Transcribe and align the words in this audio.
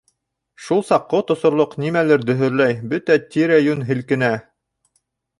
Шул 0.67 0.79
саҡ 0.85 1.03
ҡот 1.09 1.33
осорлоҡ 1.33 1.75
нимәлер 1.83 2.23
дөһөрләй, 2.29 2.77
бөтә 2.93 3.17
тирә-йүн 3.35 3.85
һелкенә. 3.91 4.31